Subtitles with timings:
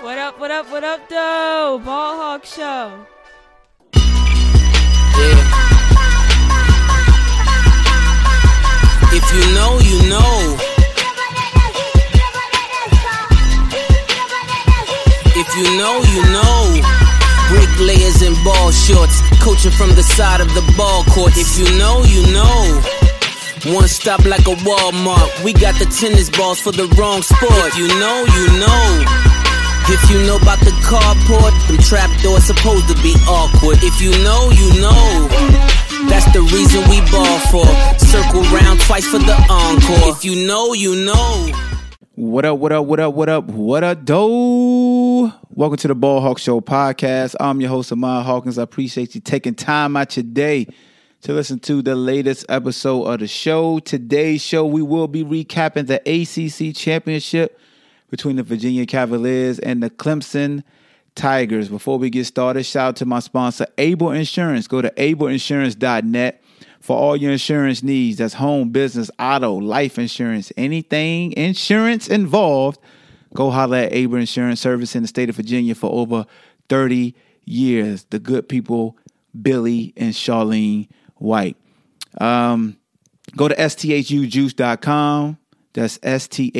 [0.00, 1.80] What up, what up, what up, though?
[1.84, 3.04] Ball Hawk Show.
[9.10, 10.56] If you know, you know.
[15.34, 16.80] If you know, you know.
[17.48, 21.32] Bricklayers and ball shorts, coaching from the side of the ball court.
[21.34, 23.74] If you know, you know.
[23.74, 25.42] One stop like a Walmart.
[25.42, 27.50] We got the tennis balls for the wrong sport.
[27.50, 29.47] If you know, you know.
[30.02, 33.78] If you know about the carport, them trapdoors supposed to be awkward.
[33.82, 35.28] If you know, you know.
[36.08, 37.66] That's the reason we ball for.
[37.98, 40.16] Circle round twice for the encore.
[40.16, 41.52] If you know, you know.
[42.14, 45.32] What up, what up, what up, what up, what up, doe?
[45.50, 47.34] Welcome to the Ball Hawk Show podcast.
[47.38, 48.58] I'm your host, Ahmad Hawkins.
[48.58, 50.68] I appreciate you taking time out your day
[51.22, 53.78] to listen to the latest episode of the show.
[53.80, 57.60] Today's show, we will be recapping the ACC championship
[58.10, 60.62] between the Virginia Cavaliers and the Clemson
[61.14, 61.68] Tigers.
[61.68, 64.66] Before we get started, shout out to my sponsor, Able Insurance.
[64.68, 66.42] Go to ableinsurance.net
[66.80, 68.18] for all your insurance needs.
[68.18, 72.80] That's home, business, auto, life insurance, anything insurance involved.
[73.34, 76.24] Go holler at Able Insurance Service in the state of Virginia for over
[76.68, 77.14] 30
[77.44, 78.04] years.
[78.04, 78.96] The good people,
[79.40, 81.56] Billy and Charlene White.
[82.20, 82.78] Um,
[83.36, 85.38] go to sthujuice.com.
[85.78, 86.58] That's sthujuice.com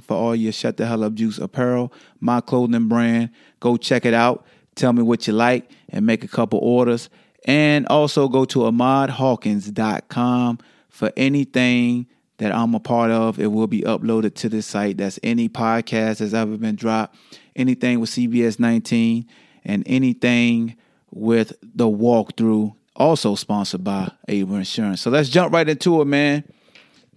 [0.00, 3.28] for all your Shut the Hell Up Juice apparel, my clothing brand.
[3.60, 4.46] Go check it out.
[4.76, 7.10] Tell me what you like and make a couple orders.
[7.44, 12.06] And also go to ahmadhawkins.com for anything
[12.38, 13.38] that I'm a part of.
[13.38, 14.96] It will be uploaded to this site.
[14.96, 17.14] That's any podcast that's ever been dropped,
[17.54, 19.26] anything with CBS 19,
[19.66, 20.78] and anything
[21.10, 25.02] with the walkthrough, also sponsored by Able Insurance.
[25.02, 26.44] So let's jump right into it, man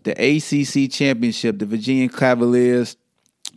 [0.04, 1.60] the ACC championship.
[1.60, 2.98] The Virginia Cavaliers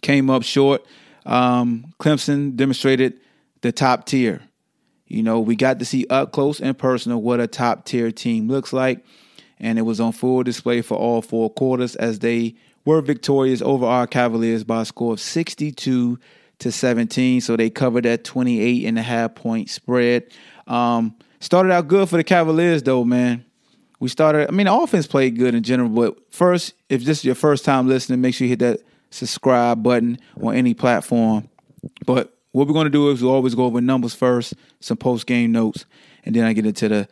[0.03, 0.85] came up short.
[1.25, 3.21] Um, Clemson demonstrated
[3.63, 4.43] the top tier.
[5.07, 8.49] You know, we got to see up close and personal what a top tier team
[8.49, 9.05] looks like.
[9.59, 13.87] And it was on full display for all four quarters as they were victorious over
[13.87, 16.19] our Cavaliers by a score of 62
[16.59, 17.41] to 17.
[17.41, 20.25] So they covered that 28 and a half point spread.
[20.67, 23.45] Um, started out good for the Cavaliers, though, man
[23.99, 24.49] we started.
[24.49, 27.65] I mean, the offense played good in general, but first, if this is your first
[27.65, 28.81] time listening, make sure you hit that
[29.11, 31.49] subscribe button on any platform.
[32.05, 35.27] But what we're going to do is we'll always go over numbers first, some post
[35.27, 35.87] game notes,
[36.25, 37.09] and then I get into the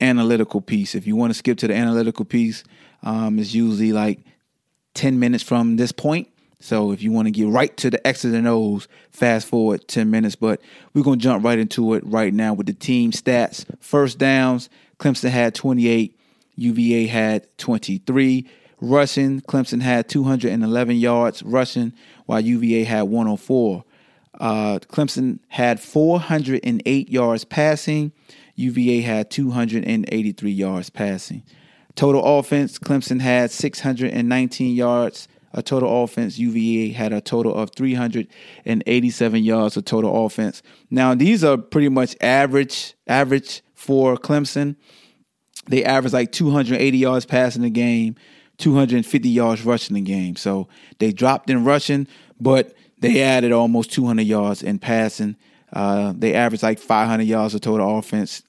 [0.00, 0.94] analytical piece.
[0.94, 2.64] If you want to skip to the analytical piece,
[3.02, 4.20] um, it's usually like
[4.94, 6.28] 10 minutes from this point.
[6.60, 10.10] So if you want to get right to the X's and O's, fast forward 10
[10.10, 10.36] minutes.
[10.36, 10.60] But
[10.94, 13.64] we're going to jump right into it right now with the team stats.
[13.80, 14.68] First downs,
[15.02, 16.16] Clemson had 28,
[16.54, 18.46] UVA had 23.
[18.80, 21.92] Rushing, Clemson had 211 yards rushing,
[22.26, 23.84] while UVA had 104.
[24.38, 28.12] Uh, Clemson had 408 yards passing.
[28.54, 31.42] UVA had 283 yards passing.
[31.96, 35.26] Total offense, Clemson had 619 yards.
[35.52, 40.62] A total offense, UVA had a total of 387 yards of total offense.
[40.90, 44.76] Now these are pretty much average, average for Clemson.
[45.68, 48.14] They average like 280 yards passing the game,
[48.58, 50.36] 250 yards rushing the game.
[50.36, 52.06] So they dropped in rushing,
[52.40, 55.36] but they added almost 200 yards in passing.
[55.72, 58.44] Uh, they averaged like 500 yards of total offense.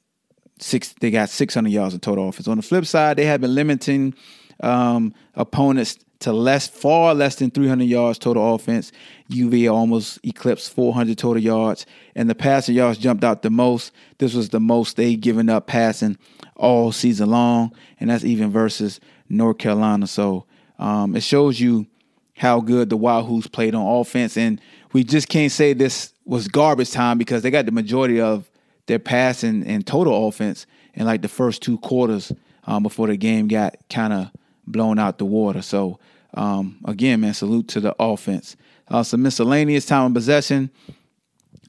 [0.60, 2.48] Six, they got 600 yards of total offense.
[2.48, 4.14] On the flip side, they have been limiting
[4.62, 8.92] um, opponents to less, far less than 300 yards total offense.
[9.28, 11.86] UVA almost eclipsed 400 total yards,
[12.16, 13.92] and the passing yards jumped out the most.
[14.20, 16.18] This was the most they given up passing
[16.56, 20.08] all season long, and that's even versus North Carolina.
[20.08, 20.46] So
[20.80, 21.88] um, it shows you
[22.38, 24.62] how good the Wahoos played on offense, and
[24.94, 28.50] we just can't say this was garbage time because they got the majority of
[28.86, 32.32] their passing and total offense in like the first two quarters
[32.66, 34.30] um, before the game got kind of
[34.66, 35.62] blown out the water.
[35.62, 36.00] So
[36.34, 38.56] um, again, man, salute to the offense.
[38.88, 40.70] Uh, some miscellaneous time of possession.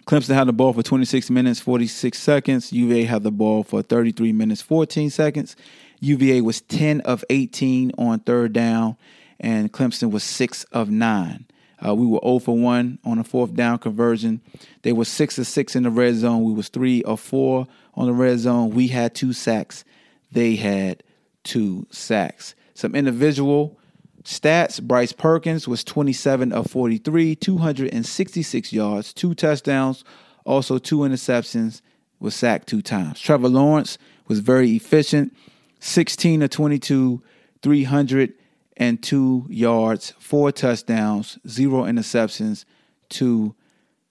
[0.07, 2.73] Clemson had the ball for 26 minutes, 46 seconds.
[2.73, 5.57] UVA had the ball for 33 minutes, 14 seconds.
[6.01, 8.97] UVA was 10 of 18 on third down,
[9.41, 11.47] and Clemson was 6 of 9.
[11.87, 14.41] Uh, we were 0 for 1 on a fourth down conversion.
[14.83, 16.45] They were 6 of 6 in the red zone.
[16.45, 18.71] We was 3 of 4 on the red zone.
[18.71, 19.85] We had two sacks.
[20.33, 21.03] They had
[21.43, 22.55] two sacks.
[22.75, 23.79] Some individual
[24.25, 30.05] stats Bryce Perkins was 27 of 43, 266 yards, two touchdowns,
[30.45, 31.81] also two interceptions,
[32.19, 33.21] was sacked two times.
[33.21, 35.37] Trevor Lawrence was very efficient,
[35.81, 37.23] 16 of 22,
[37.63, 42.65] 302 yards, four touchdowns, zero interceptions,
[43.11, 43.55] two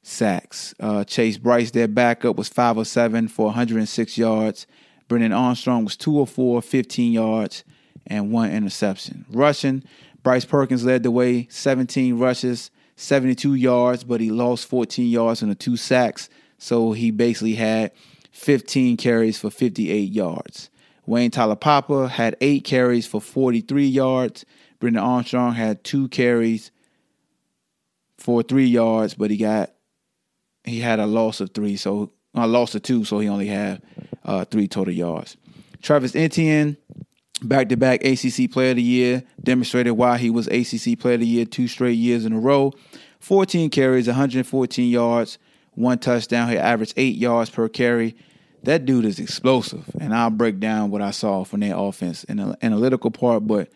[0.04, 0.75] sacks.
[0.80, 4.68] Uh, Chase Brice, their backup, was 5 of 7 for 106 yards.
[5.07, 7.63] Brennan Armstrong was 2 of 4, 15 yards,
[8.08, 9.26] and one interception.
[9.30, 9.84] Rushing,
[10.24, 15.50] Bryce Perkins led the way, 17 rushes, 72 yards, but he lost 14 yards on
[15.50, 16.30] the two sacks.
[16.58, 17.92] So he basically had
[18.32, 20.70] 15 carries for 58 yards.
[21.06, 24.46] Wayne Taulapapa had eight carries for 43 yards.
[24.80, 26.72] Brennan Armstrong had two carries
[28.18, 29.72] for three yards, but he got
[30.64, 33.82] he had a loss of three, so a loss of two, so he only had
[34.24, 35.36] uh, three total yards.
[35.82, 36.78] Travis Etienne,
[37.44, 41.22] back to back ACC Player of the Year, demonstrated why he was ACC Player of
[41.22, 42.72] the Year two straight years in a row.
[43.19, 45.38] 14 carries, 114 yards,
[45.74, 46.50] one touchdown.
[46.50, 48.16] He averaged eight yards per carry.
[48.63, 52.38] That dude is explosive, and I'll break down what I saw from their offense in
[52.38, 53.69] the analytical part, but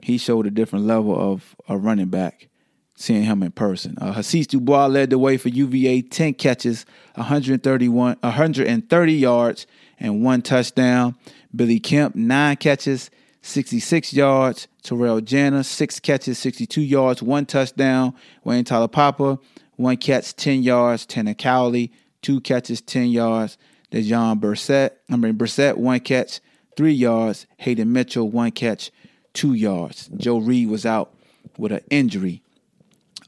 [0.00, 2.48] he showed a different level of a running back
[2.96, 3.96] seeing him in person.
[4.00, 6.86] Uh, Hasise Dubois led the way for UVA, 10 catches,
[7.16, 9.66] 131, 130 yards,
[9.98, 11.16] and one touchdown.
[11.54, 13.10] Billy Kemp, nine catches,
[13.42, 14.68] 66 yards.
[14.82, 18.14] Terrell Jana, six catches, 62 yards, one touchdown.
[18.42, 19.38] Wayne Taulapapa,
[19.76, 21.06] one catch, 10 yards.
[21.06, 21.92] Tanner Cowley,
[22.22, 23.58] two catches, 10 yards.
[23.94, 26.40] Dejon Brissett, I mean Brissett, one catch,
[26.76, 27.46] three yards.
[27.58, 28.90] Hayden Mitchell, one catch,
[29.34, 30.08] two yards.
[30.16, 31.14] Joe Reed was out
[31.56, 32.42] with an injury,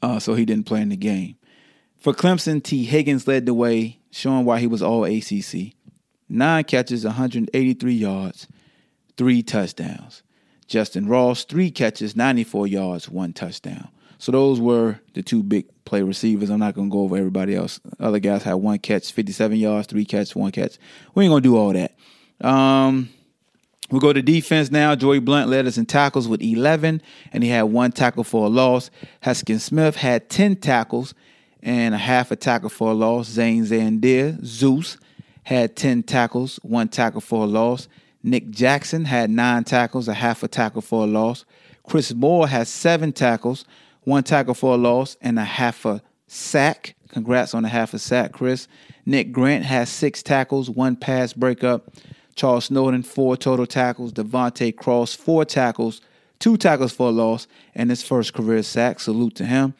[0.01, 1.37] uh, so he didn't play in the game.
[1.97, 5.76] For Clemson, Tee Higgins led the way, showing why he was all ACC.
[6.29, 8.47] Nine catches, 183 yards,
[9.15, 10.23] three touchdowns.
[10.67, 13.87] Justin Ross, three catches, 94 yards, one touchdown.
[14.17, 16.49] So those were the two big play receivers.
[16.49, 17.79] I'm not going to go over everybody else.
[17.99, 20.77] Other guys had one catch, 57 yards, three catches, one catch.
[21.15, 21.95] We ain't going to do all that.
[22.41, 23.09] Um,
[23.89, 24.95] We'll go to defense now.
[24.95, 27.01] Joey Blount led us in tackles with 11,
[27.31, 28.91] and he had one tackle for a loss.
[29.23, 31.13] Heskin Smith had 10 tackles
[31.63, 33.27] and a half a tackle for a loss.
[33.27, 34.97] Zane Zandier, Zeus,
[35.47, 37.87] had 10 tackles, one tackle for a loss.
[38.21, 41.45] Nick Jackson had nine tackles, a half a tackle for a loss.
[41.87, 43.63] Chris Moore has seven tackles,
[44.03, 46.95] one tackle for a loss, and a half a sack.
[47.07, 48.67] Congrats on a half a sack, Chris.
[49.05, 51.93] Nick Grant has six tackles, one pass breakup.
[52.35, 54.11] Charles Snowden, four total tackles.
[54.11, 56.01] De'Vante Cross, four tackles,
[56.39, 58.99] two tackles for a loss, and his first career sack.
[58.99, 59.75] Salute to him.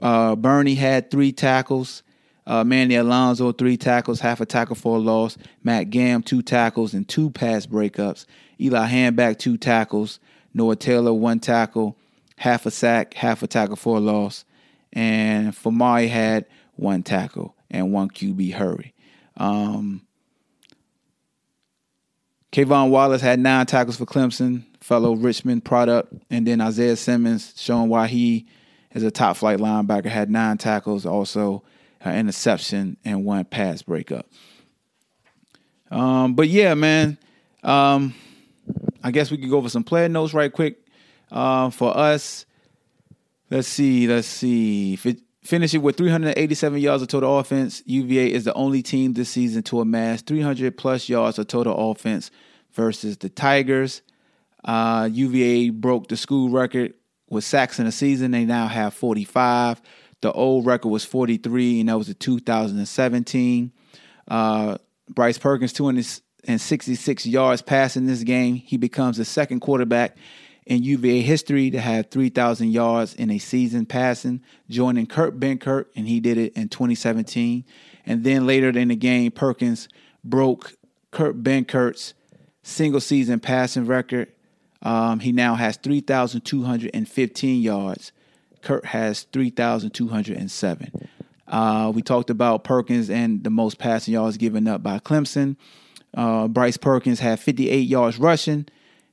[0.00, 2.04] Uh, Bernie had three tackles.
[2.48, 5.36] Uh, Mandy Alonso, three tackles, half a tackle for a loss.
[5.62, 8.24] Matt Gam, two tackles and two pass breakups.
[8.58, 10.18] Eli Hanback, two tackles.
[10.54, 11.98] Noah Taylor, one tackle,
[12.36, 14.46] half a sack, half a tackle for a loss.
[14.94, 16.46] And Famari had
[16.76, 18.94] one tackle and one QB hurry.
[19.36, 20.06] Um,
[22.50, 26.14] K'Von Wallace had nine tackles for Clemson, fellow Richmond product.
[26.30, 28.46] And then Isaiah Simmons, showing why he
[28.94, 31.62] is a top flight linebacker, had nine tackles, also
[32.00, 34.26] an interception, and one pass breakup.
[35.90, 37.18] Um, but yeah, man,
[37.62, 38.14] um,
[39.02, 40.84] I guess we could go over some player notes right quick.
[41.30, 42.46] Uh, for us,
[43.50, 44.98] let's see, let's see.
[45.42, 49.80] Finishing with 387 yards of total offense, UVA is the only team this season to
[49.80, 52.30] amass 300 plus yards of total offense
[52.72, 54.02] versus the Tigers.
[54.64, 56.94] Uh, UVA broke the school record
[57.30, 58.30] with sacks in a season.
[58.30, 59.80] They now have 45.
[60.20, 63.72] The old record was 43, and that was the 2017.
[64.26, 68.56] Uh, Bryce Perkins, 266 yards passing this game.
[68.56, 70.16] He becomes the second quarterback
[70.66, 76.06] in UVA history to have 3,000 yards in a season passing, joining Kurt Benkert, and
[76.06, 77.64] he did it in 2017.
[78.04, 79.88] And then later in the game, Perkins
[80.22, 80.74] broke
[81.10, 82.12] Kurt Benkert's
[82.62, 84.30] single season passing record.
[84.82, 88.12] Um, he now has 3,215 yards.
[88.62, 91.08] Kurt has 3,207.
[91.46, 95.56] Uh, we talked about Perkins and the most passing yards given up by Clemson.
[96.14, 98.66] Uh, Bryce Perkins had 58 yards rushing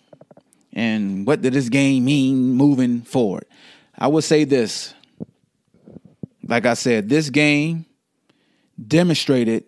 [0.74, 3.46] and what did this game mean moving forward.
[3.96, 4.96] I would say this.
[6.52, 7.86] Like I said, this game
[8.86, 9.64] demonstrated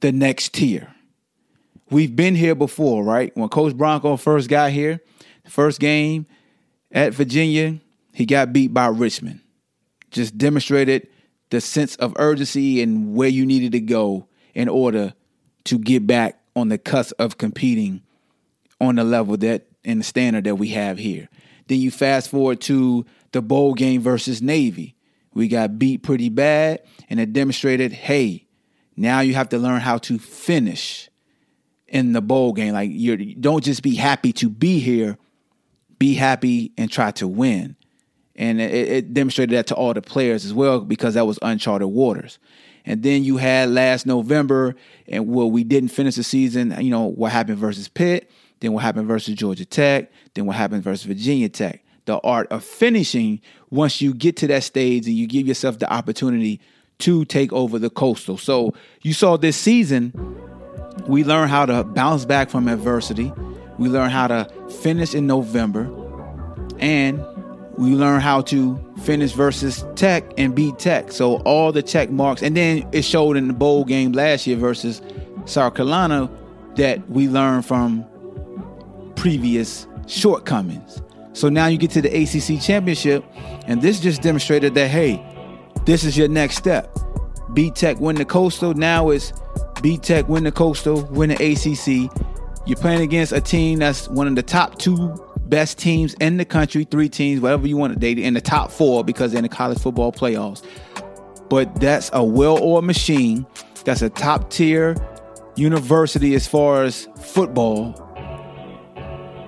[0.00, 0.94] the next tier.
[1.88, 3.34] We've been here before, right?
[3.34, 5.00] When Coach Bronco first got here,
[5.48, 6.26] first game
[6.92, 7.80] at Virginia,
[8.12, 9.40] he got beat by Richmond.
[10.10, 11.08] Just demonstrated
[11.48, 15.14] the sense of urgency and where you needed to go in order
[15.64, 18.02] to get back on the cusp of competing
[18.78, 21.30] on the level that and the standard that we have here.
[21.68, 24.96] Then you fast forward to the bowl game versus Navy.
[25.34, 28.46] We got beat pretty bad, and it demonstrated hey,
[28.96, 31.10] now you have to learn how to finish
[31.88, 32.72] in the bowl game.
[32.72, 35.18] Like you don't just be happy to be here,
[35.98, 37.76] be happy and try to win.
[38.36, 41.88] And it, it, demonstrated that to all the players as well because that was uncharted
[41.88, 42.40] waters.
[42.84, 44.74] And then you had last November,
[45.06, 46.74] and well, we didn't finish the season.
[46.80, 50.82] You know what happened versus Pitt, then what happened versus Georgia Tech, then what happened
[50.82, 51.83] versus Virginia Tech.
[52.06, 55.90] The art of finishing once you get to that stage and you give yourself the
[55.92, 56.60] opportunity
[56.98, 58.36] to take over the coastal.
[58.38, 60.12] So you saw this season,
[61.06, 63.32] we learned how to bounce back from adversity.
[63.78, 64.48] We learned how to
[64.80, 65.90] finish in November.
[66.78, 67.24] And
[67.76, 71.10] we learned how to finish versus Tech and beat Tech.
[71.10, 72.42] So all the check marks.
[72.42, 75.02] And then it showed in the bowl game last year versus
[75.46, 76.30] South Carolina
[76.76, 78.04] that we learned from
[79.16, 81.00] previous shortcomings.
[81.34, 83.24] So now you get to the ACC championship,
[83.66, 85.22] and this just demonstrated that hey,
[85.84, 86.96] this is your next step.
[87.52, 88.72] B Tech win the Coastal.
[88.74, 89.32] Now it's
[89.82, 92.10] B Tech win the Coastal, win the ACC.
[92.66, 95.14] You're playing against a team that's one of the top two
[95.46, 98.70] best teams in the country, three teams, whatever you want to date, in the top
[98.70, 100.64] four because they're in the college football playoffs.
[101.50, 103.46] But that's a well-oiled machine.
[103.84, 104.96] That's a top tier
[105.56, 108.00] university as far as football.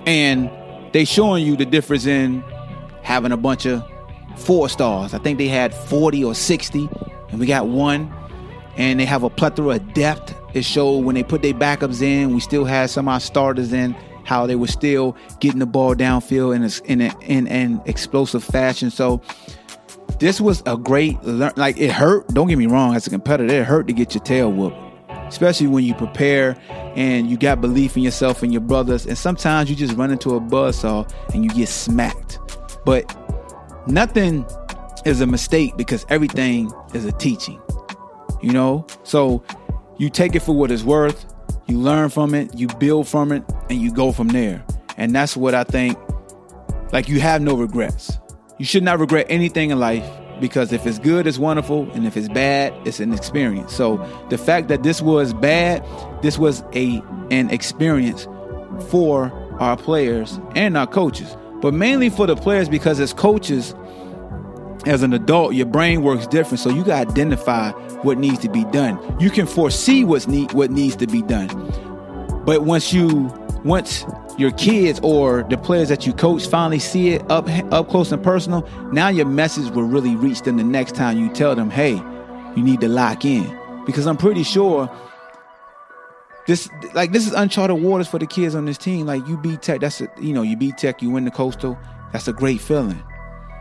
[0.05, 0.49] And
[0.97, 2.43] they showing you the difference in
[3.03, 3.83] having a bunch of
[4.35, 5.13] four stars.
[5.13, 6.89] I think they had 40 or 60,
[7.29, 8.11] and we got one.
[8.77, 10.33] And they have a plethora of depth.
[10.55, 13.73] It showed when they put their backups in, we still had some of our starters
[13.73, 16.55] in, how they were still getting the ball downfield
[16.89, 18.89] in, in an explosive fashion.
[18.89, 19.21] So
[20.17, 21.53] this was a great, learn.
[21.57, 22.27] like it hurt.
[22.29, 24.86] Don't get me wrong, as a competitor, it hurt to get your tail whooped
[25.27, 26.57] especially when you prepare
[26.95, 29.05] and you got belief in yourself and your brothers.
[29.05, 32.39] And sometimes you just run into a buzzsaw and you get smacked.
[32.85, 33.15] But
[33.87, 34.45] nothing
[35.05, 37.61] is a mistake because everything is a teaching,
[38.41, 38.85] you know?
[39.03, 39.43] So
[39.97, 41.25] you take it for what it's worth,
[41.67, 44.63] you learn from it, you build from it, and you go from there.
[44.97, 45.97] And that's what I think,
[46.91, 48.17] like, you have no regrets.
[48.57, 52.15] You should not regret anything in life because if it's good, it's wonderful, and if
[52.17, 53.73] it's bad, it's an experience.
[53.73, 53.97] So
[54.29, 55.85] the fact that this was bad,
[56.21, 58.27] this was a an experience
[58.89, 63.73] for our players and our coaches, but mainly for the players because as coaches,
[64.85, 67.71] as an adult, your brain works different, so you got to identify
[68.03, 68.99] what needs to be done.
[69.19, 71.47] You can foresee what's need what needs to be done,
[72.45, 73.31] but once you
[73.63, 74.05] once
[74.37, 78.23] your kids or the players that you coach finally see it up up close and
[78.23, 81.95] personal, now your message will really reach them the next time you tell them, "Hey,
[82.55, 84.89] you need to lock in." Because I'm pretty sure
[86.45, 89.05] this like this is uncharted waters for the kids on this team.
[89.05, 91.77] Like you beat Tech, that's a, you know you beat Tech, you win the Coastal,
[92.11, 93.03] that's a great feeling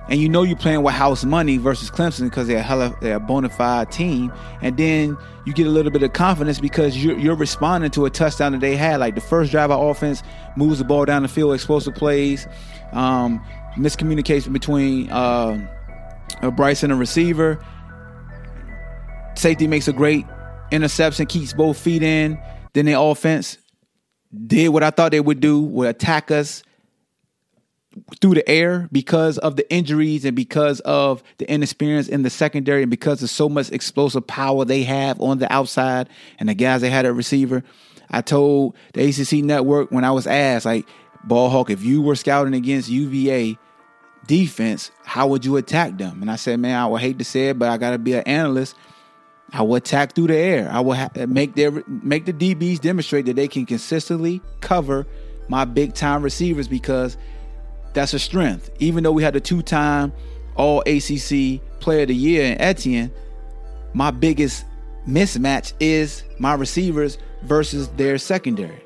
[0.08, 3.20] and you know you're playing with house money versus Clemson because they're a they're a
[3.20, 4.32] bona fide team,
[4.62, 8.10] and then you get a little bit of confidence because you're, you're responding to a
[8.10, 9.00] touchdown that they had.
[9.00, 10.22] Like the first drive of offense
[10.56, 12.46] moves the ball down the field, explosive plays,
[12.92, 13.44] um,
[13.76, 15.68] miscommunication between uh,
[16.54, 17.64] Bryce and a receiver.
[19.34, 20.24] Safety makes a great
[20.70, 22.38] interception, keeps both feet in.
[22.72, 23.58] Then the offense
[24.46, 26.62] did what I thought they would do, would attack us
[28.20, 32.82] through the air because of the injuries and because of the inexperience in the secondary
[32.82, 36.80] and because of so much explosive power they have on the outside and the guys
[36.80, 37.62] they had at receiver.
[38.10, 40.86] I told the ACC network when I was asked, like,
[41.24, 43.58] Ball Hawk, if you were scouting against UVA
[44.26, 46.22] defense, how would you attack them?
[46.22, 48.14] And I said, man, I would hate to say it, but I got to be
[48.14, 48.76] an analyst.
[49.52, 50.68] I will attack through the air.
[50.70, 55.06] I will ha- make their make the DBs demonstrate that they can consistently cover
[55.48, 57.16] my big time receivers because
[57.96, 58.70] that's a strength.
[58.78, 60.12] Even though we had a two time
[60.54, 63.10] all ACC player of the year in Etienne,
[63.94, 64.66] my biggest
[65.08, 68.82] mismatch is my receivers versus their secondary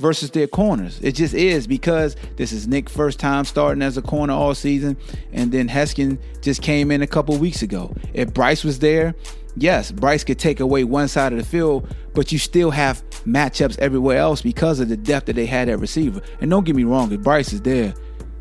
[0.00, 0.98] versus their corners.
[1.02, 4.96] It just is because this is Nick first time starting as a corner all season,
[5.32, 7.94] and then Heskin just came in a couple weeks ago.
[8.12, 9.14] If Bryce was there,
[9.56, 13.78] yes, Bryce could take away one side of the field, but you still have matchups
[13.78, 16.22] everywhere else because of the depth that they had at receiver.
[16.40, 17.94] And don't get me wrong, if Bryce is there,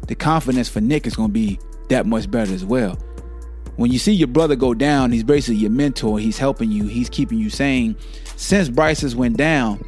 [0.07, 1.59] the confidence for Nick is going to be
[1.89, 2.97] that much better as well.
[3.75, 6.19] When you see your brother go down, he's basically your mentor.
[6.19, 6.87] He's helping you.
[6.87, 7.95] He's keeping you sane.
[8.35, 9.83] Since Bryce's went down,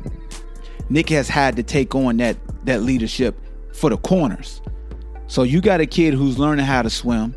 [0.89, 3.35] Nick has had to take on that that leadership
[3.73, 4.61] for the corners.
[5.27, 7.35] So you got a kid who's learning how to swim,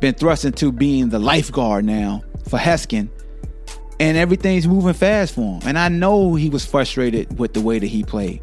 [0.00, 3.08] been thrust into being the lifeguard now for Heskin,
[4.00, 5.68] and everything's moving fast for him.
[5.68, 8.42] And I know he was frustrated with the way that he played.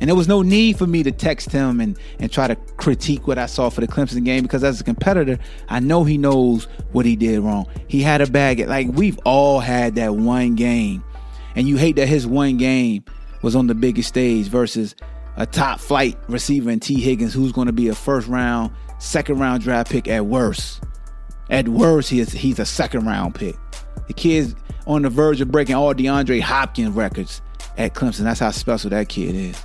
[0.00, 3.26] And there was no need for me to text him and, and try to critique
[3.26, 5.38] what I saw for the Clemson game because as a competitor,
[5.68, 7.66] I know he knows what he did wrong.
[7.88, 8.60] He had a bag.
[8.60, 11.02] Like we've all had that one game.
[11.54, 13.04] And you hate that his one game
[13.42, 14.94] was on the biggest stage versus
[15.36, 19.38] a top flight receiver in Tee Higgins who's going to be a first round, second
[19.38, 20.82] round draft pick at worst.
[21.48, 23.56] At worst, he is, he's a second round pick.
[24.08, 24.54] The kid's
[24.86, 27.40] on the verge of breaking all DeAndre Hopkins records
[27.78, 28.20] at Clemson.
[28.20, 29.64] That's how special that kid is.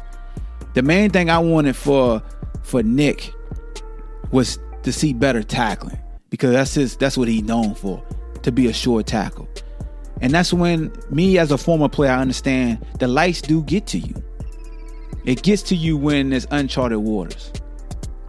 [0.73, 2.21] The main thing I wanted for
[2.63, 3.33] for Nick
[4.31, 5.99] was to see better tackling
[6.29, 8.03] because that's his that's what he's known for
[8.43, 9.47] to be a short tackle.
[10.21, 13.99] And that's when me as a former player I understand the lights do get to
[13.99, 14.15] you.
[15.25, 17.51] It gets to you when there's uncharted waters.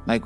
[0.07, 0.23] Like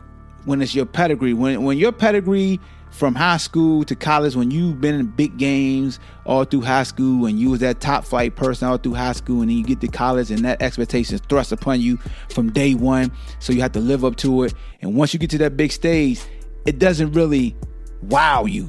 [0.47, 2.59] when it's your pedigree, when when your pedigree
[2.97, 7.27] from high school to college when you've been in big games all through high school
[7.27, 9.83] and you was that top flight person all through high school and then you get
[9.83, 11.99] to college and that expectation is thrust upon you
[12.31, 14.55] from day one so you have to live up to it.
[14.81, 16.23] And once you get to that big stage
[16.65, 17.55] it doesn't really
[18.01, 18.67] wow you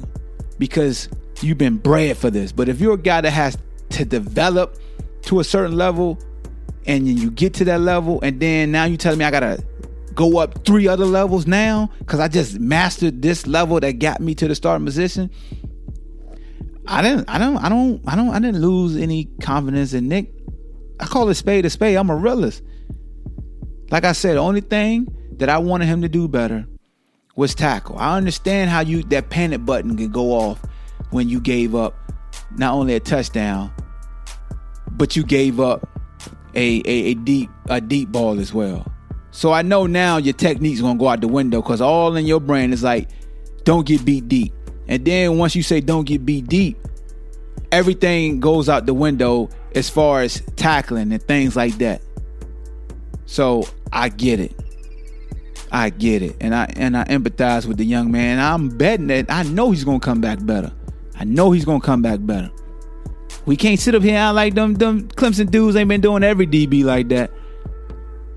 [0.58, 1.08] because
[1.40, 2.52] you've been bred for this.
[2.52, 3.56] But if you're a guy that has
[3.90, 4.76] to develop
[5.22, 6.18] to a certain level
[6.86, 9.62] and you get to that level and then now you telling me i gotta
[10.18, 14.34] go up three other levels now because I just mastered this level that got me
[14.34, 15.30] to the starting position.
[16.88, 20.34] I didn't, I don't, I don't, I don't, I didn't lose any confidence in Nick.
[20.98, 21.96] I call it spade a spade.
[21.96, 22.64] I'm a realist.
[23.92, 26.66] Like I said, the only thing that I wanted him to do better
[27.36, 27.96] was tackle.
[27.96, 30.60] I understand how you that panic button can go off
[31.10, 31.94] when you gave up
[32.56, 33.72] not only a touchdown,
[34.90, 35.88] but you gave up
[36.56, 38.84] a, a, a deep a deep ball as well.
[39.38, 42.40] So I know now your technique's gonna go out the window because all in your
[42.40, 43.08] brain is like,
[43.62, 44.52] don't get beat deep.
[44.88, 46.76] And then once you say don't get beat deep,
[47.70, 52.02] everything goes out the window as far as tackling and things like that.
[53.26, 54.56] So I get it.
[55.70, 56.34] I get it.
[56.40, 58.40] And I and I empathize with the young man.
[58.40, 60.72] I'm betting that I know he's gonna come back better.
[61.14, 62.50] I know he's gonna come back better.
[63.46, 66.48] We can't sit up here and like them them Clemson dudes ain't been doing every
[66.48, 67.30] DB like that.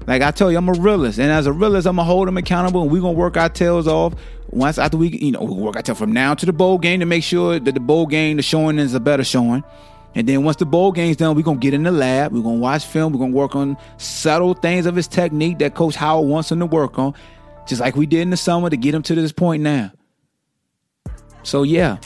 [0.08, 2.38] Like I tell you, I'm a realist, and as a realist, I'm gonna hold them
[2.38, 4.14] accountable, and we're gonna work our tails off.
[4.50, 7.00] Once after we, you know, we work our tail from now to the bowl game
[7.00, 9.64] to make sure that the bowl game, the showing is a better showing.
[10.14, 12.34] And then once the bowl game's done, we're gonna get in the lab.
[12.34, 13.14] We're gonna watch film.
[13.14, 16.66] We're gonna work on subtle things of his technique that Coach Howard wants him to
[16.66, 17.14] work on,
[17.66, 19.92] just like we did in the summer to get him to this point now.
[21.44, 21.98] So yeah,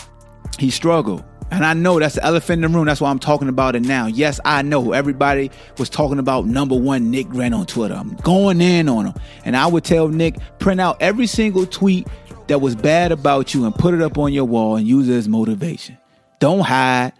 [0.59, 1.23] he struggled.
[1.51, 2.87] And I know that's the elephant in the room.
[2.87, 4.07] That's why I'm talking about it now.
[4.07, 7.93] Yes, I know everybody was talking about number one Nick Grant on Twitter.
[7.93, 9.13] I'm going in on him.
[9.45, 12.07] And I would tell Nick, print out every single tweet
[12.47, 15.15] that was bad about you and put it up on your wall and use it
[15.15, 15.97] as motivation.
[16.39, 17.13] Don't hide.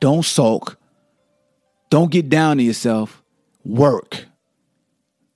[0.00, 0.78] Don't sulk.
[1.90, 3.22] Don't get down to yourself.
[3.64, 4.26] Work.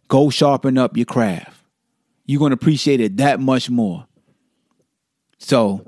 [0.08, 1.56] Go sharpen up your craft.
[2.26, 4.06] You're going to appreciate it that much more.
[5.38, 5.86] So,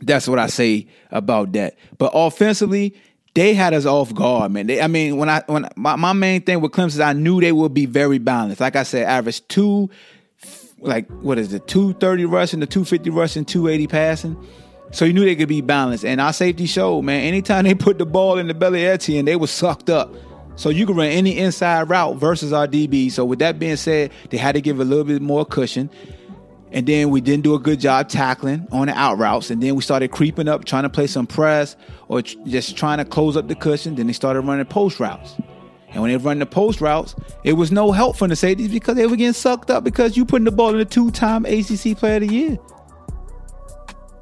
[0.00, 1.76] that's what I say about that.
[1.98, 2.94] But offensively,
[3.34, 4.66] they had us off guard, man.
[4.66, 7.40] They, I mean, when I when my, my main thing with Clemson, is I knew
[7.40, 8.60] they would be very balanced.
[8.60, 9.90] Like I said, average two,
[10.78, 14.36] like what is it, two thirty rushing, the two fifty rushing, two eighty passing.
[14.92, 16.04] So you knew they could be balanced.
[16.04, 17.24] And our safety showed, man.
[17.24, 20.14] Anytime they put the ball in the belly of Etienne, they were sucked up.
[20.56, 23.10] So you can run any inside route versus our DB.
[23.10, 25.90] So with that being said, they had to give a little bit more cushion.
[26.74, 29.48] And then we didn't do a good job tackling on the out routes.
[29.48, 31.76] And then we started creeping up, trying to play some press
[32.08, 33.94] or tr- just trying to close up the cushion.
[33.94, 35.36] Then they started running post routes.
[35.90, 38.96] And when they run the post routes, it was no help from the safeties because
[38.96, 42.16] they were getting sucked up because you putting the ball in the two-time ACC Player
[42.16, 42.58] of the Year.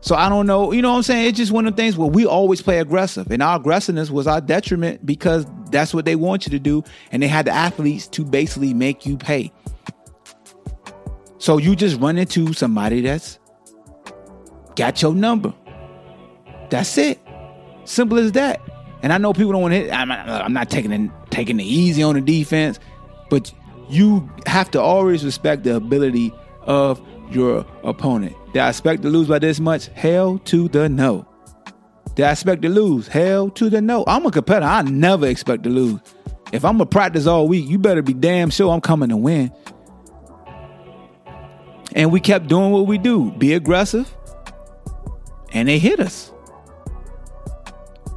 [0.02, 1.28] So I don't know, you know what I'm saying?
[1.28, 4.26] It's just one of the things where we always play aggressive, and our aggressiveness was
[4.26, 8.08] our detriment because that's what they want you to do, and they had the athletes
[8.08, 9.52] to basically make you pay.
[11.42, 13.40] So you just run into somebody that's
[14.76, 15.52] got your number.
[16.70, 17.18] That's it.
[17.84, 18.60] Simple as that.
[19.02, 19.90] And I know people don't want to.
[19.90, 22.78] I'm not, I'm not taking it, taking it easy on the defense,
[23.28, 23.52] but
[23.88, 28.36] you have to always respect the ability of your opponent.
[28.52, 29.88] Did I expect to lose by this much?
[29.88, 31.26] Hell to the no.
[32.14, 33.08] Did I expect to lose?
[33.08, 34.04] Hell to the no.
[34.06, 34.64] I'm a competitor.
[34.64, 35.98] I never expect to lose.
[36.52, 39.50] If I'm gonna practice all week, you better be damn sure I'm coming to win.
[41.94, 44.12] And we kept doing what we do be aggressive.
[45.52, 46.32] And they hit us.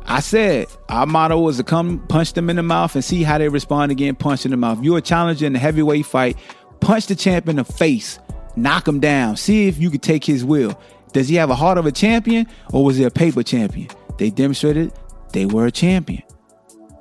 [0.07, 3.37] I said our motto was to come punch them in the mouth and see how
[3.37, 4.81] they respond again, punch in the mouth.
[4.83, 6.37] You're a challenger in a heavyweight fight,
[6.79, 8.19] punch the champ in the face,
[8.55, 10.79] knock him down, see if you can take his will.
[11.11, 13.89] Does he have a heart of a champion or was he a paper champion?
[14.17, 14.93] They demonstrated
[15.33, 16.23] they were a champion.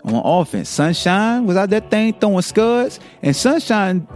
[0.05, 4.07] On offense, Sunshine was out that thing throwing scuds, and Sunshine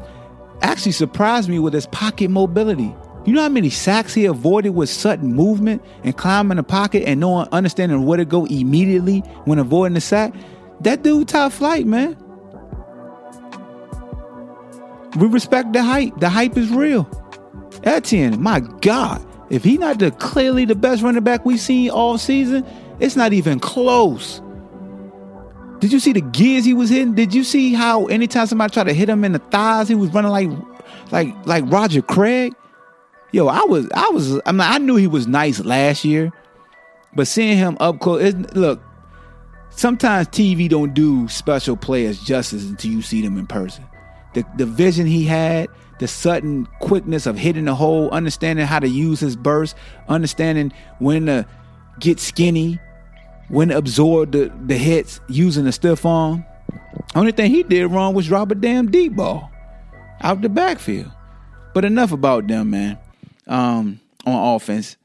[0.62, 2.94] actually surprised me with his pocket mobility.
[3.25, 7.21] You know how many sacks he avoided with sudden movement and climbing the pocket and
[7.21, 10.35] knowing, understanding where to go immediately when avoiding the sack?
[10.81, 12.16] That dude top flight, man.
[15.18, 16.18] We respect the hype.
[16.21, 17.09] The hype is real.
[17.83, 22.18] Etienne, my God, if he not the clearly the best running back we've seen all
[22.18, 22.64] season,
[23.01, 24.40] it's not even close.
[25.81, 27.14] Did you see the gears he was hitting?
[27.14, 30.12] Did you see how anytime somebody tried to hit him in the thighs, he was
[30.12, 30.51] running like
[31.12, 32.55] like like Roger Craig?
[33.31, 36.33] Yo, I was I was I mean I knew he was nice last year,
[37.14, 38.83] but seeing him up close, look,
[39.71, 43.85] sometimes TV don't do special players justice until you see them in person.
[44.35, 45.69] The the vision he had,
[46.01, 49.77] the sudden quickness of hitting the hole, understanding how to use his burst,
[50.09, 51.47] understanding when to
[52.01, 52.81] get skinny,
[53.49, 56.45] when to absorb the, the hits using the stiff arm.
[57.15, 59.51] Only thing he did wrong was drop a damn deep ball
[60.21, 61.11] out the backfield.
[61.75, 62.99] But enough about them, man.
[63.47, 64.97] Um, on offense.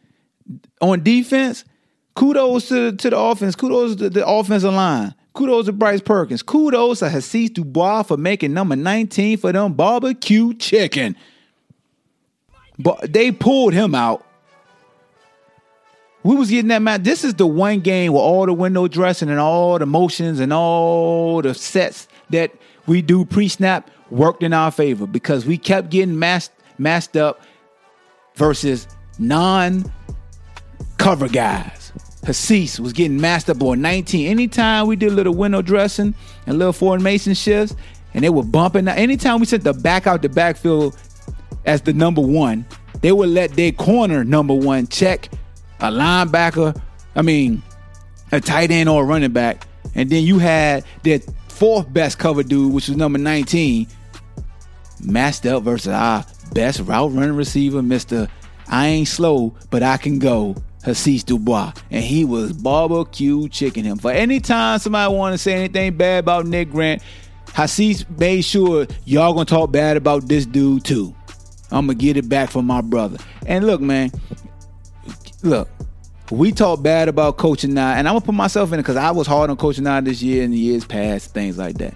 [0.81, 1.63] On defense,
[2.15, 3.55] kudos to, to the offense.
[3.55, 5.15] Kudos to the offensive line.
[5.33, 6.43] Kudos to Bryce Perkins.
[6.43, 11.15] Kudos to Hasise Dubois for making number 19 for them barbecue chicken.
[12.77, 14.25] But they pulled him out.
[16.23, 17.03] We was getting that match.
[17.03, 20.53] This is the one game with all the window dressing and all the motions and
[20.53, 22.51] all the sets that
[22.87, 27.41] we do pre-snap worked in our favor because we kept getting masked, masked up
[28.35, 28.87] versus
[29.19, 29.87] non-cover
[31.27, 31.91] guys.
[32.23, 34.29] Hasise was getting masked up on 19.
[34.29, 36.15] Anytime we did a little window dressing
[36.47, 37.75] and little formation shifts,
[38.13, 38.87] and they were bumping.
[38.87, 40.95] Anytime we sent the back out the backfield
[41.65, 42.65] as the number one,
[43.01, 45.29] they would let their corner number one check
[45.83, 46.79] a linebacker,
[47.15, 47.61] I mean,
[48.31, 49.67] a tight end or a running back.
[49.95, 51.19] And then you had their
[51.49, 53.85] fourth best cover dude, which was number 19,
[55.03, 58.29] matched up versus our best route running receiver, Mr.
[58.69, 60.55] I ain't slow, but I can go.
[60.85, 63.97] Hasise Dubois, and he was barbecue chicken him.
[63.97, 67.01] For any time somebody want to say anything bad about Nick Grant,
[67.47, 71.15] Hasise made sure y'all gonna talk bad about this dude too.
[71.71, 73.17] I'm gonna get it back for my brother.
[73.45, 74.11] And look, man,
[75.43, 75.69] look,
[76.31, 79.11] we talk bad about Coach Anae, and I'm gonna put myself in it because I
[79.11, 81.93] was hard on Coach Anae this year and the years past, things like that.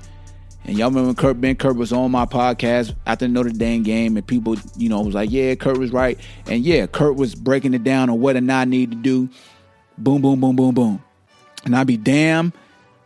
[0.66, 4.28] And y'all remember Kurt Benkert was on my podcast after the Notre Dame game, and
[4.28, 7.84] people, you know, was like, "Yeah, Kurt was right," and yeah, Kurt was breaking it
[7.84, 9.30] down on what Anae need to do.
[9.98, 11.04] Boom, boom, boom, boom, boom.
[11.66, 12.54] And I'd be damn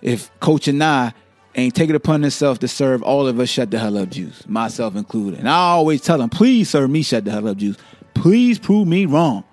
[0.01, 1.13] if Coach Anae
[1.56, 4.47] ain't taking it upon himself to serve all of us shut the hell up juice,
[4.47, 5.39] myself included.
[5.39, 7.77] And I always tell him, please serve me shut the hell up juice.
[8.13, 9.43] Please prove me wrong.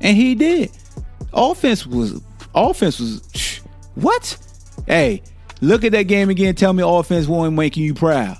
[0.00, 0.70] And he did.
[1.32, 2.20] Offense was
[2.54, 3.60] offense was
[3.94, 4.38] what?
[4.86, 5.22] Hey,
[5.60, 6.54] look at that game again.
[6.54, 8.38] Tell me offense won't making you proud.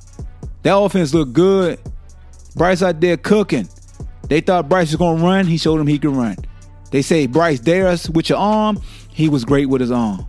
[0.62, 1.78] That offense looked good.
[2.56, 3.68] Bryce out there cooking.
[4.28, 5.46] They thought Bryce was gonna run.
[5.46, 6.36] He showed them he could run.
[6.90, 8.80] They say Bryce dare us with your arm.
[9.12, 10.26] He was great with his arm.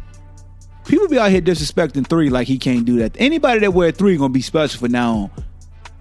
[0.86, 3.16] People be out here disrespecting three like he can't do that.
[3.18, 5.32] Anybody that wear three gonna be special for now on.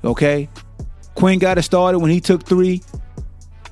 [0.05, 0.49] Okay?
[1.15, 2.83] Quin got it started when he took three.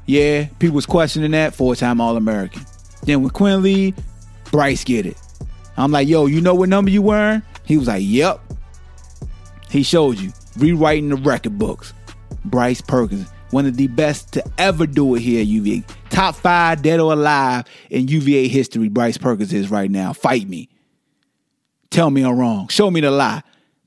[0.06, 1.54] Yeah, people was questioning that.
[1.54, 2.64] Four-time All-American.
[3.02, 3.96] Then when Quin leave,
[4.50, 5.16] Bryce get it.
[5.76, 7.42] I'm like, yo, you know what number you wearing?
[7.64, 8.40] He was like, yep.
[9.70, 10.32] He showed you.
[10.58, 11.92] Rewriting the record books.
[12.44, 15.82] Bryce Perkins, one of the best to ever do it here at UVA.
[16.10, 20.12] Top five dead or alive in UVA history, Bryce Perkins is right now.
[20.12, 20.68] Fight me.
[21.90, 22.68] Tell me I'm wrong.
[22.68, 23.42] Show me the lie.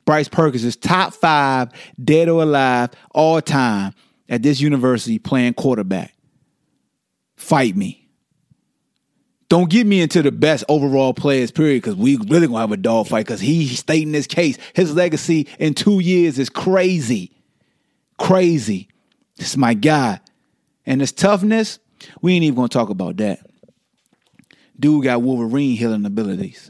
[0.06, 1.69] Bryce Perkins is top five
[2.03, 3.93] dead or alive all time
[4.30, 6.13] at this university playing quarterback.
[7.36, 8.08] Fight me.
[9.50, 12.78] Don't get me into the best overall players, period, because we really gonna have a
[12.78, 14.58] dog fight because he's stating his case.
[14.74, 17.32] His legacy in two years is crazy.
[18.18, 18.90] Crazy.
[19.38, 20.20] This is my guy.
[20.86, 21.80] And his toughness,
[22.22, 23.40] We ain't even gonna talk about that.
[24.80, 26.70] Dude got Wolverine healing abilities.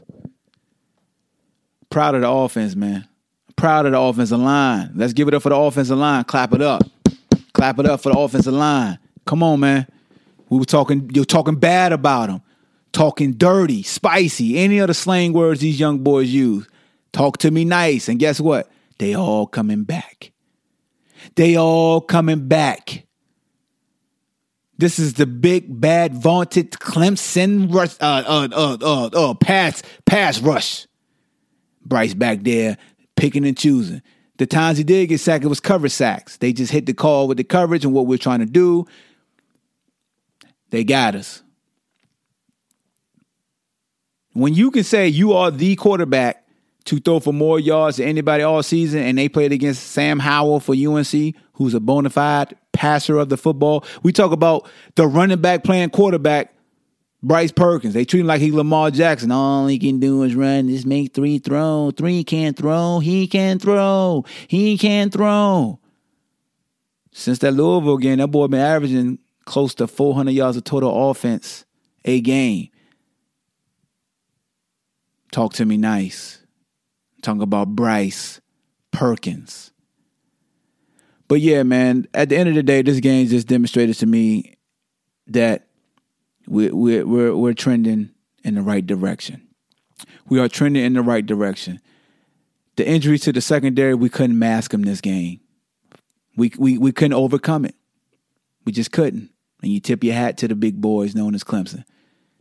[1.90, 3.06] Proud of the offense, man.
[3.56, 4.92] Proud of the offensive line.
[4.94, 6.24] Let's give it up for the offensive line.
[6.24, 6.82] Clap it up.
[7.58, 9.00] Clap it up for the offensive line.
[9.26, 9.88] Come on, man.
[10.48, 12.40] We were talking, you're talking bad about them.
[12.92, 16.68] Talking dirty, spicy, any other slang words these young boys use.
[17.12, 18.08] Talk to me nice.
[18.08, 18.70] And guess what?
[18.98, 20.30] They all coming back.
[21.34, 23.04] They all coming back.
[24.76, 30.40] This is the big bad vaunted Clemson rush, uh, uh, uh, uh, uh, pass pass
[30.40, 30.86] rush.
[31.84, 32.78] Bryce back there
[33.16, 34.00] picking and choosing.
[34.38, 36.36] The times he did get sacked, it was cover sacks.
[36.36, 38.86] They just hit the call with the coverage and what we're trying to do.
[40.70, 41.42] They got us.
[44.32, 46.46] When you can say you are the quarterback
[46.84, 50.60] to throw for more yards than anybody all season, and they played against Sam Howell
[50.60, 53.84] for UNC, who's a bona fide passer of the football.
[54.04, 56.54] We talk about the running back playing quarterback,
[57.22, 57.94] Bryce Perkins.
[57.94, 59.32] They treat him like he's Lamar Jackson.
[59.32, 61.90] All he can do is run, just make three throw.
[61.96, 63.00] Three can't throw.
[63.00, 64.24] He can throw.
[64.46, 65.80] He can throw.
[67.12, 71.64] Since that Louisville game, that boy been averaging close to 400 yards of total offense
[72.04, 72.68] a game.
[75.32, 76.40] Talk to me nice.
[77.22, 78.40] Talking about Bryce
[78.92, 79.72] Perkins.
[81.26, 84.56] But yeah, man, at the end of the day, this game just demonstrated to me
[85.26, 85.67] that
[86.48, 88.10] we're, we're, we're, trending
[88.44, 89.46] in the right direction.
[90.28, 91.80] We are trending in the right direction.
[92.76, 95.40] The injuries to the secondary, we couldn't mask them this game.
[96.36, 97.74] We, we, we couldn't overcome it.
[98.64, 99.30] We just couldn't.
[99.62, 101.84] And you tip your hat to the big boys known as Clemson.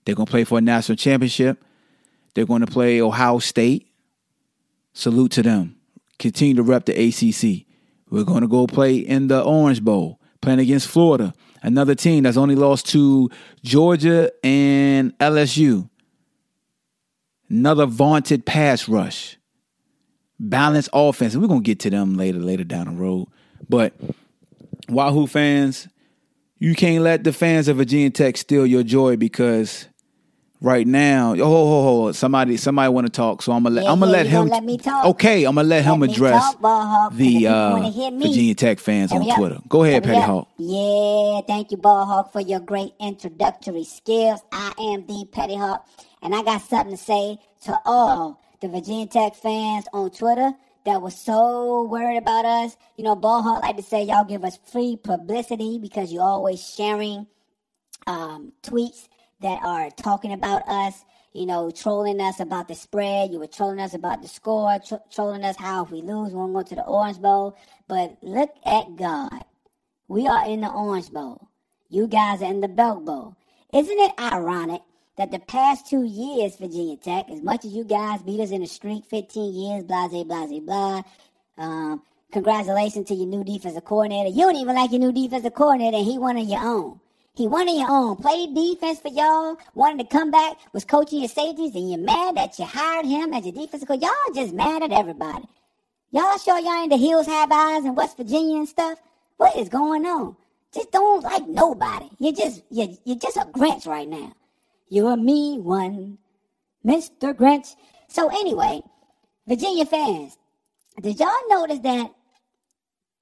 [0.06, 1.64] They're going to play for a national championship.
[2.34, 3.88] They're going to play Ohio State.
[4.94, 5.76] Salute to them.
[6.20, 7.66] Continue to rep the ACC.
[8.10, 12.38] We're going to go play in the Orange Bowl, playing against Florida, another team that's
[12.38, 13.30] only lost to
[13.64, 15.90] Georgia and LSU.
[17.50, 19.38] Another vaunted pass rush,
[20.40, 21.34] balanced offense.
[21.34, 23.28] And we're going to get to them later, later down the road.
[23.70, 23.94] But
[24.90, 25.88] Wahoo fans,
[26.60, 29.88] you can't let the fans of Virginia Tech steal your joy because
[30.62, 31.34] right now.
[31.34, 34.12] Oh, oh, oh, somebody, somebody want to talk, so I'm gonna let Yeah, I'm gonna
[34.12, 34.48] yeah, let him.
[34.48, 35.06] let me talk?
[35.06, 37.72] Okay, I'm gonna let, him Let me address talk, Ball Hawk, and if the uh,
[37.72, 39.38] wanna hear me, Virginia Tech fans on up.
[39.38, 39.60] Twitter.
[39.68, 40.30] Go ahead, Hurry Petty up.
[40.30, 40.48] Hawk.
[40.58, 44.42] Yeah, thank you, Ball Hawk, for your great introductory skills.
[44.52, 45.88] I am the Petty Hawk,
[46.22, 50.54] and I got something to say to all the Virginia Tech fans on Twitter
[50.86, 52.78] that was so worried about us.
[52.96, 56.66] You know, Ball Hawk like to say y'all give us free publicity because you're always
[56.66, 57.28] sharing
[58.08, 59.07] um, tweets
[59.42, 63.32] that are talking about us, you know, trolling us about the spread.
[63.32, 66.36] You were trolling us about the score, tro- trolling us how if we lose, we
[66.36, 67.58] won't go to the Orange Bowl.
[67.88, 69.46] But look at God.
[70.08, 71.50] We are in the Orange Bowl.
[71.90, 73.36] You guys are in the Belk Bowl.
[73.74, 74.82] Isn't it ironic
[75.18, 78.62] that the past two years, Virginia Tech, as much as you guys beat us in
[78.62, 81.02] a streak, 15 years, blah, blah, blah, blah,
[81.58, 84.30] um, congratulations to your new defensive coordinator.
[84.30, 87.00] You don't even like your new defensive coordinator, and he of your own.
[87.38, 88.16] He one of your own.
[88.16, 92.36] Played defense for y'all, wanted to come back, was coaching your safeties, and you're mad
[92.36, 94.02] that you hired him as your defensive coach.
[94.02, 95.46] Y'all just mad at everybody.
[96.10, 98.98] Y'all sure y'all ain't the hills have eyes in West Virginia and stuff?
[99.38, 100.36] What is going on?
[100.74, 102.10] Just don't like nobody.
[102.18, 104.34] You're just you're, you're just a Grinch right now.
[104.90, 106.18] You're a mean one,
[106.84, 107.36] Mr.
[107.36, 107.76] Grinch.
[108.08, 108.82] So anyway,
[109.46, 110.40] Virginia fans,
[111.00, 112.10] did y'all notice that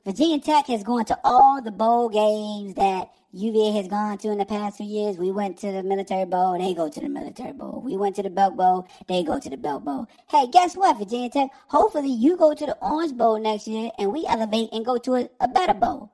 [0.05, 4.37] Virginia Tech has gone to all the bowl games that UVA has gone to in
[4.37, 5.17] the past few years.
[5.17, 7.81] We went to the Military Bowl, they go to the Military Bowl.
[7.83, 10.07] We went to the Belk Bowl, they go to the Belk Bowl.
[10.29, 11.49] Hey, guess what, Virginia Tech?
[11.67, 15.15] Hopefully you go to the Orange Bowl next year and we elevate and go to
[15.15, 16.13] a, a better bowl.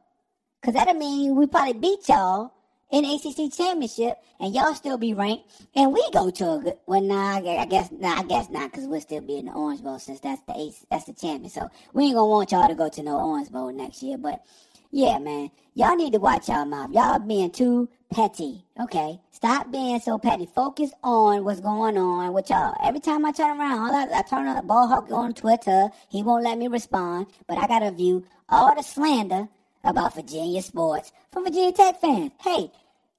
[0.63, 2.53] Cause that'll mean we probably beat y'all
[2.91, 6.77] in ACC championship, and y'all still be ranked, and we go to a good.
[6.86, 9.81] Well, nah, I guess, nah, I guess not, cause we'll still be in the Orange
[9.81, 11.49] Bowl since that's the AC, that's the champion.
[11.49, 14.17] So we ain't gonna want y'all to go to no Orange Bowl next year.
[14.17, 14.43] But
[14.91, 16.91] yeah, man, y'all need to watch y'all mouth.
[16.91, 18.65] Y'all being too petty.
[18.80, 20.45] Okay, stop being so petty.
[20.45, 22.75] Focus on what's going on with y'all.
[22.84, 25.89] Every time I turn around, all I, I turn on the ball hawk on Twitter.
[26.10, 29.47] He won't let me respond, but I gotta view all the slander
[29.84, 32.32] about Virginia sports from Virginia Tech fans.
[32.41, 32.69] Hey,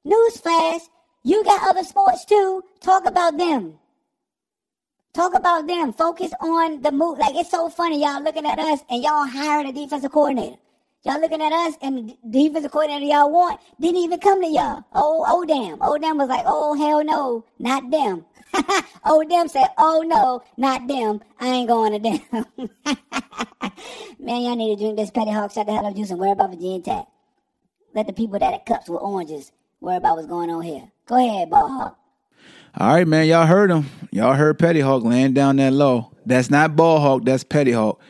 [0.07, 0.83] newsflash,
[1.23, 2.63] you got other sports too.
[2.81, 3.79] Talk about them.
[5.15, 5.95] Talk about them.
[5.95, 7.19] Focus on the move.
[7.19, 10.57] Like it's so funny, y'all looking at us and y'all hiring a defensive coordinator.
[11.05, 14.85] Y'all looking at us and the defensive coordinator y'all want didn't even come to y'all.
[14.93, 15.79] Oh, oh damn.
[15.81, 18.25] Oh damn was like, oh hell no, not them.
[19.05, 21.21] oh damn said, oh no, not them.
[21.41, 22.45] I ain't going to them.
[24.21, 26.31] Man, y'all need to drink this Petty Hawk shut the hell up juice and worry
[26.31, 27.07] about Virginia Tech.
[27.95, 30.89] Let the people that have cups with oranges worry about what's going on here.
[31.07, 31.99] Go ahead, Ball Hawk.
[32.79, 33.27] All right, man.
[33.27, 33.87] Y'all heard him.
[34.13, 36.13] Y'all heard Petty Hawk laying down that low.
[36.25, 37.25] That's not Ball Hawk.
[37.25, 38.01] That's Petty Hawk.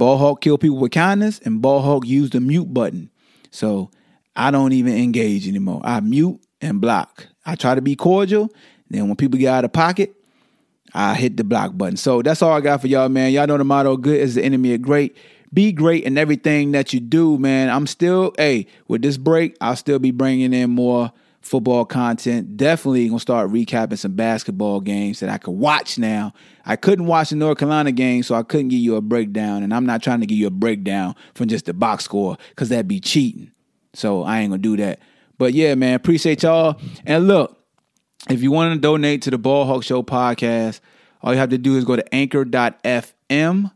[0.00, 3.10] Ball Hawk kill people with kindness, and Ball Hawk used the mute button.
[3.50, 3.90] So
[4.34, 5.82] I don't even engage anymore.
[5.84, 7.26] I mute and block.
[7.44, 8.48] I try to be cordial.
[8.88, 10.14] Then when people get out of pocket,
[10.94, 11.98] I hit the block button.
[11.98, 13.30] So that's all I got for y'all, man.
[13.30, 15.14] Y'all know the motto: "Good is the enemy of great."
[15.52, 17.68] Be great in everything that you do, man.
[17.68, 22.56] I'm still, hey, with this break, I'll still be bringing in more football content.
[22.56, 26.32] Definitely gonna start recapping some basketball games that I could watch now.
[26.64, 29.62] I couldn't watch the North Carolina game, so I couldn't give you a breakdown.
[29.62, 32.68] And I'm not trying to give you a breakdown from just the box score because
[32.68, 33.50] that'd be cheating.
[33.94, 35.00] So I ain't gonna do that.
[35.38, 36.80] But yeah, man, appreciate y'all.
[37.06, 37.58] And look,
[38.28, 40.80] if you want to donate to the Ball Hawk Show podcast,
[41.22, 43.72] all you have to do is go to anchor.fm.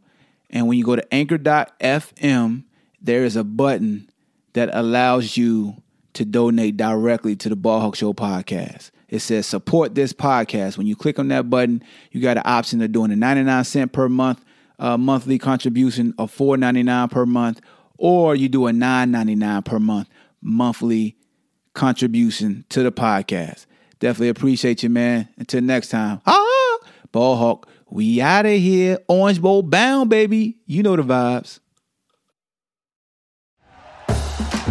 [0.50, 2.64] And when you go to anchor.fm,
[3.00, 4.11] there is a button
[4.53, 5.83] that allows you
[6.14, 8.90] to donate directly to the Ball Hawk Show podcast.
[9.09, 10.77] It says support this podcast.
[10.79, 13.92] When you click on that button, you got an option of doing a 99 cent
[13.92, 14.44] per month
[14.79, 17.61] uh, monthly contribution of 4.99 per month,
[17.98, 20.09] or you do a 9.99 per month
[20.42, 21.16] monthly
[21.74, 23.66] contribution to the podcast.
[23.98, 25.29] Definitely appreciate you, man.
[25.38, 26.20] Until next time.
[26.27, 26.79] Ah,
[27.12, 28.98] Ball Hawk, we out of here.
[29.09, 30.59] Orange Bowl bound, baby.
[30.66, 31.61] You know the vibes.